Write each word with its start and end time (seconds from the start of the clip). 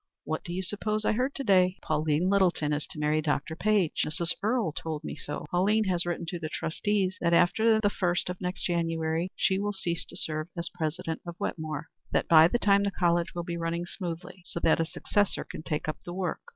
What 0.23 0.43
do 0.43 0.51
you 0.51 0.63
suppose 0.63 1.05
I 1.05 1.11
heard 1.11 1.35
to 1.35 1.43
day? 1.43 1.77
Pauline 1.83 2.27
Littleton 2.27 2.73
is 2.73 2.87
to 2.87 2.97
marry 2.97 3.21
Dr. 3.21 3.55
Page. 3.55 4.01
Mrs. 4.03 4.31
Earle 4.41 4.71
told 4.71 5.03
me 5.03 5.15
so. 5.15 5.45
Pauline 5.51 5.83
has 5.83 6.07
written 6.07 6.25
to 6.29 6.39
the 6.39 6.49
trustees 6.49 7.19
that 7.21 7.35
after 7.35 7.79
the 7.79 7.89
first 7.91 8.27
of 8.27 8.41
next 8.41 8.63
January 8.65 9.29
she 9.35 9.59
will 9.59 9.73
cease 9.73 10.03
to 10.05 10.17
serve 10.17 10.47
as 10.57 10.69
president 10.69 11.21
of 11.23 11.35
Wetmore; 11.39 11.85
that 12.11 12.27
by 12.27 12.47
that 12.47 12.61
time 12.61 12.81
the 12.81 12.89
college 12.89 13.35
will 13.35 13.43
be 13.43 13.57
running 13.57 13.85
smoothly, 13.85 14.41
so 14.43 14.59
that 14.61 14.79
a 14.79 14.85
successor 14.87 15.43
can 15.43 15.61
take 15.61 15.87
up 15.87 15.97
the 16.03 16.15
work. 16.15 16.41